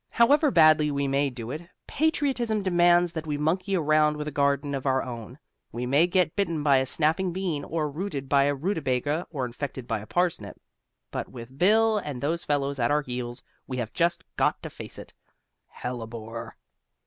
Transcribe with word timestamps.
However 0.13 0.49
badly 0.49 0.89
we 0.89 1.07
may 1.07 1.29
do 1.29 1.51
it, 1.51 1.69
patriotism 1.85 2.63
demands 2.63 3.13
that 3.13 3.27
we 3.27 3.37
monkey 3.37 3.75
around 3.77 4.17
with 4.17 4.27
a 4.27 4.31
garden 4.31 4.73
of 4.73 4.87
our 4.87 5.03
own. 5.03 5.37
We 5.71 5.85
may 5.85 6.07
get 6.07 6.35
bitten 6.35 6.63
by 6.63 6.77
a 6.77 6.87
snapping 6.87 7.31
bean 7.31 7.63
or 7.63 7.87
routed 7.87 8.27
by 8.27 8.45
a 8.45 8.55
rutabaga 8.55 9.27
or 9.29 9.45
infected 9.45 9.87
by 9.87 9.99
a 9.99 10.07
parsnip. 10.07 10.59
But 11.11 11.29
with 11.29 11.59
Bill 11.59 11.99
and 11.99 12.19
those 12.19 12.43
fellows 12.45 12.79
at 12.79 12.89
our 12.89 13.03
heels 13.03 13.43
we 13.67 13.77
have 13.77 13.93
just 13.93 14.25
got 14.37 14.63
to 14.63 14.71
face 14.71 14.97
it. 14.97 15.13
Hellebore! 15.67 16.57